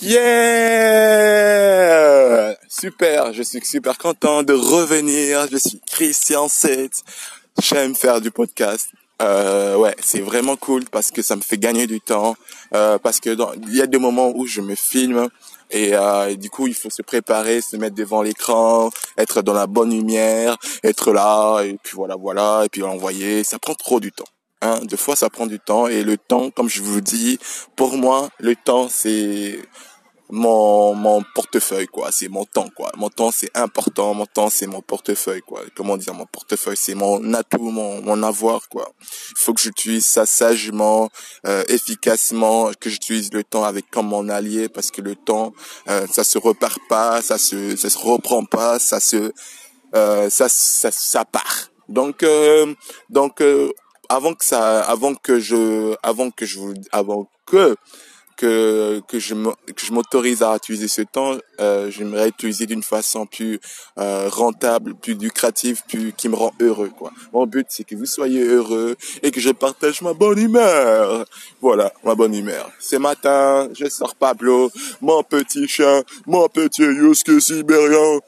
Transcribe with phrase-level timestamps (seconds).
[0.00, 1.42] Yeah
[2.68, 5.46] Super, je suis super content de revenir.
[5.52, 6.90] Je suis Christian 7.
[7.60, 8.88] J'aime faire du podcast.
[9.20, 12.34] Euh, ouais, c'est vraiment cool parce que ça me fait gagner du temps.
[12.74, 13.36] Euh, parce que
[13.68, 15.28] il y a des moments où je me filme
[15.70, 19.54] et, euh, et, du coup il faut se préparer, se mettre devant l'écran, être dans
[19.54, 23.44] la bonne lumière, être là et puis voilà voilà et puis envoyer.
[23.44, 24.24] Ça prend trop du temps.
[24.62, 27.38] Hein, fois ça prend du temps et le temps, comme je vous dis,
[27.76, 29.58] pour moi le temps c'est
[30.30, 32.10] mon mon portefeuille quoi.
[32.10, 32.90] C'est mon temps quoi.
[32.96, 34.14] Mon temps c'est important.
[34.14, 35.60] Mon temps c'est mon portefeuille quoi.
[35.76, 38.92] Comment dire mon portefeuille c'est mon atout mon mon avoir quoi.
[39.32, 41.10] Il faut que j'utilise ça sagement
[41.46, 45.52] euh, efficacement que j'utilise le temps avec comme mon allié parce que le temps
[45.88, 49.32] euh, ça se repart pas ça se ça se reprend pas ça se
[49.94, 51.68] euh, ça, ça ça part.
[51.90, 52.74] Donc euh,
[53.10, 53.70] donc euh,
[54.12, 56.60] avant que ça avant que je avant que je
[56.92, 57.76] avant que
[58.36, 59.34] que que je
[59.76, 63.58] que je m'autorise à utiliser ce temps, euh, j'aimerais utiliser d'une façon plus
[63.98, 66.90] euh, rentable, plus lucrative, plus qui me rend heureux.
[67.32, 71.24] Mon but c'est que vous soyez heureux et que je partage ma bonne humeur.
[71.62, 72.70] Voilà, ma bonne humeur.
[72.80, 78.20] Ce matin, je sors Pablo, mon petit chien, mon petit husky sibérien.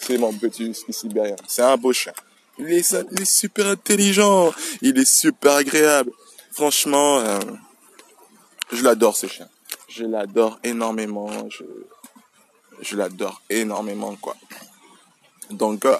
[0.00, 1.36] C'est mon petit husky sibérien.
[1.46, 2.14] C'est un beau chien.
[2.60, 6.10] Il est, super intelligent, il est super agréable.
[6.52, 7.38] Franchement, euh,
[8.72, 9.48] je l'adore ce chien.
[9.88, 11.30] Je l'adore énormément.
[11.48, 11.64] Je,
[12.82, 14.36] je l'adore énormément quoi.
[15.50, 15.96] Donc euh,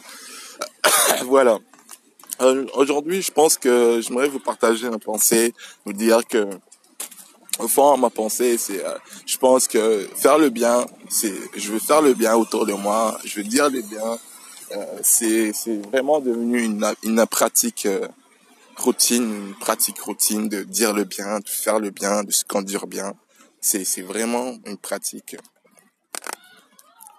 [1.25, 1.59] voilà.
[2.43, 6.49] Euh, Aujourd'hui, je pense que j'aimerais vous partager une pensée, vous dire que
[7.59, 8.83] au fond, ma pensée, c'est,
[9.27, 13.19] je pense que faire le bien, c'est, je veux faire le bien autour de moi,
[13.25, 14.19] je veux dire le bien.
[14.73, 15.53] Euh, c'est,
[15.91, 18.07] vraiment devenu une, une pratique euh,
[18.77, 22.87] routine, une pratique routine de dire le bien, de faire le bien, de se conduire
[22.87, 23.15] bien.
[23.61, 25.37] C'est, vraiment une pratique.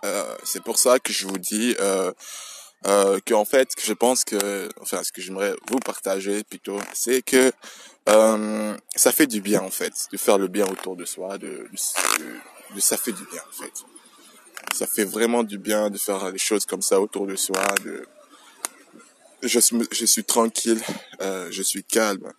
[0.06, 2.12] Euh, c'est pour ça que je vous dis euh,
[3.28, 7.52] qu'en fait, que je pense que, enfin, ce que j'aimerais vous partager plutôt, c'est que
[8.08, 11.38] ça fait du bien en fait, de faire le bien autour de soi,
[12.80, 13.74] ça fait du bien en fait.
[14.74, 18.06] Ça fait vraiment du bien de faire les choses comme ça autour de soi, de,
[19.44, 19.60] je,
[19.92, 20.82] je suis tranquille,
[21.22, 22.32] euh, je suis calme.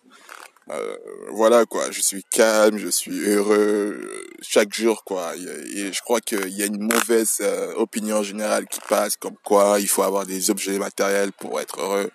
[0.69, 0.95] Euh,
[1.31, 3.99] voilà quoi, je suis calme, je suis heureux
[4.41, 5.35] chaque jour quoi.
[5.35, 9.79] Et, je crois qu'il y a une mauvaise euh, opinion générale qui passe comme quoi
[9.81, 12.09] il faut avoir des objets matériels pour être heureux.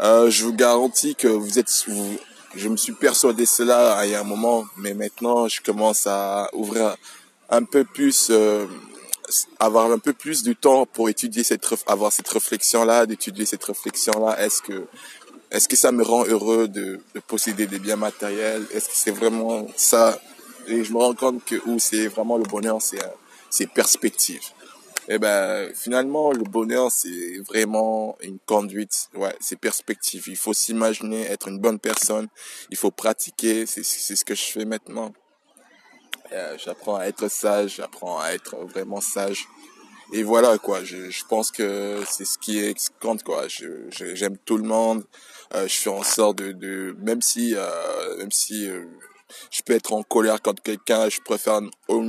[0.00, 2.18] Euh, je vous garantis que vous êtes, vous,
[2.56, 6.96] je me suis persuadé cela a un moment, mais maintenant je commence à ouvrir
[7.50, 8.66] un peu plus euh,
[9.58, 13.64] avoir un peu plus de temps pour étudier cette avoir cette réflexion là d'étudier cette
[13.64, 14.86] réflexion là est-ce que
[15.50, 18.64] est-ce que ça me rend heureux de, de posséder des biens matériels?
[18.72, 20.20] Est-ce que c'est vraiment ça?
[20.68, 23.00] Et je me rends compte que où c'est vraiment le bonheur c'est
[23.50, 24.42] c'est perspective.
[25.08, 29.08] Et eh ben finalement le bonheur c'est vraiment une conduite.
[29.14, 30.24] Ouais c'est perspective.
[30.28, 32.28] Il faut s'imaginer être une bonne personne.
[32.70, 33.66] Il faut pratiquer.
[33.66, 35.12] C'est c'est ce que je fais maintenant
[36.32, 39.46] euh, j'apprends à être sage, j'apprends à être vraiment sage.
[40.12, 43.46] Et voilà quoi, je, je pense que c'est ce qui est compte quoi.
[43.46, 45.04] Je j'aime tout le monde.
[45.54, 48.86] Euh, je fais en sorte de, de même si euh, même si euh,
[49.52, 51.60] je peux être en colère contre quelqu'un, je préfère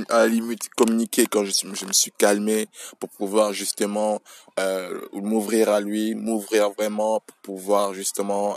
[0.08, 2.66] à la limite communiquer quand je, je me suis calmé
[2.98, 4.20] pour pouvoir justement
[4.58, 8.56] euh, m'ouvrir à lui, m'ouvrir vraiment pour pouvoir justement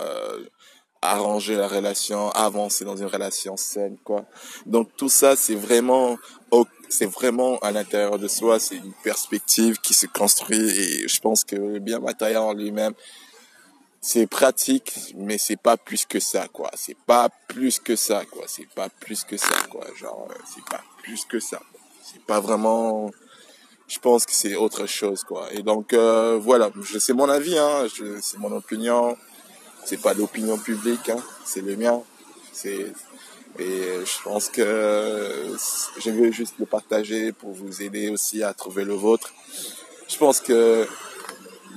[1.09, 4.25] arranger la relation, avancer dans une relation saine, quoi.
[4.65, 6.17] Donc tout ça, c'est vraiment,
[6.89, 11.43] c'est vraiment à l'intérieur de soi, c'est une perspective qui se construit et je pense
[11.43, 12.93] que le bien matériel en lui-même,
[14.01, 16.69] c'est pratique, mais c'est pas plus que ça, quoi.
[16.75, 18.43] C'est pas plus que ça, quoi.
[18.47, 19.83] C'est pas plus que ça, quoi.
[19.95, 21.59] Genre, c'est pas plus que ça.
[22.03, 23.09] C'est pas vraiment,
[23.87, 25.51] je pense que c'est autre chose, quoi.
[25.53, 26.69] Et donc, euh, voilà.
[26.99, 27.87] C'est mon avis, hein.
[28.21, 29.17] C'est mon opinion
[29.85, 32.01] c'est pas l'opinion publique, hein, c'est le mien.
[32.51, 32.91] C'est
[33.57, 35.55] et je pense que
[35.97, 39.33] je veux juste le partager pour vous aider aussi à trouver le vôtre.
[40.09, 40.85] Je pense que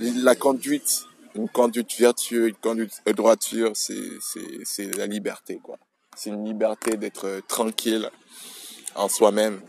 [0.01, 1.07] la conduite,
[1.37, 5.79] une conduite vertueuse, une conduite droiture, c'est la liberté quoi.
[6.17, 8.11] C'est une liberté d'être tranquille
[8.97, 9.61] en soi-même.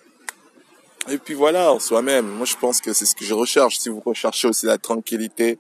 [1.08, 2.28] Et puis voilà, en soi-même.
[2.28, 3.78] Moi, je pense que c'est ce que je recherche.
[3.78, 5.60] Si vous recherchez aussi la tranquillité,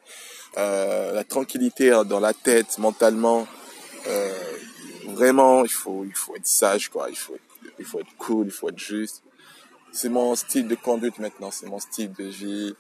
[0.57, 3.48] euh, la tranquillité hein, dans la tête, mentalement.
[4.07, 4.34] Euh,
[5.07, 7.10] vraiment, il faut, il faut être sage, quoi.
[7.10, 7.38] Il faut,
[7.78, 9.24] il faut être cool, il faut être juste.
[9.92, 12.75] C'est mon style de conduite maintenant, c'est mon style de vie.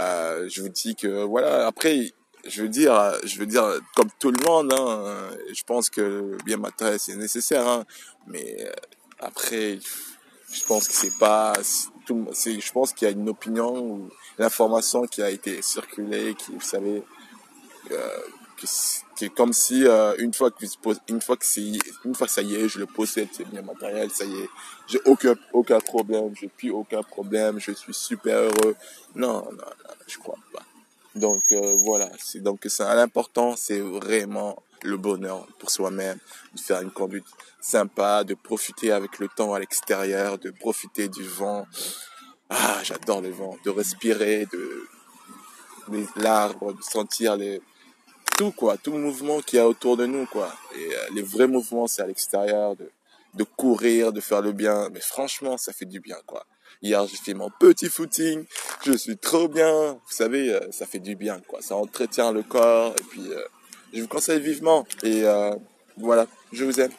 [0.00, 1.66] Euh, je vous dis que voilà.
[1.66, 2.12] Après,
[2.46, 6.56] je veux dire, je veux dire, comme tout le monde, hein, je pense que bien
[6.56, 7.84] matériel c'est nécessaire, hein,
[8.26, 8.56] mais
[9.18, 9.78] après,
[10.52, 11.54] Je pense que c'est pas
[12.32, 16.52] c'est, je pense qu'il y a une opinion ou l'information qui a été circulée, qui,
[16.52, 17.02] vous savez,
[17.92, 18.18] euh,
[19.16, 20.64] qui, est comme si euh, une fois que
[21.08, 23.62] une fois que c'est une fois que ça y est je le possède c'est bien
[23.62, 24.48] matériel ça y est.
[24.88, 28.76] J'ai aucun aucun problème j'ai plus aucun problème je suis super heureux.
[29.14, 30.62] Non non, non je crois pas.
[31.14, 36.18] Donc euh, voilà c'est donc ça l'important c'est vraiment le bonheur pour soi-même
[36.54, 37.26] de faire une conduite
[37.60, 41.66] sympa de profiter avec le temps à l'extérieur de profiter du vent.
[42.48, 43.56] Ah j'adore le vent.
[43.64, 44.86] De respirer de
[46.16, 47.60] l'arbre de sentir les
[48.36, 50.52] tout quoi, tout mouvement qu'il y a autour de nous quoi.
[50.76, 52.90] Et euh, les vrais mouvements c'est à l'extérieur de
[53.34, 56.46] de courir, de faire le bien, mais franchement ça fait du bien quoi.
[56.82, 58.44] Hier j'ai fait mon petit footing,
[58.84, 62.42] je suis trop bien, vous savez euh, ça fait du bien quoi, ça entretient le
[62.42, 62.94] corps.
[62.98, 63.42] Et puis euh,
[63.92, 65.24] je vous conseille vivement et
[65.96, 66.92] voilà, je vous aime.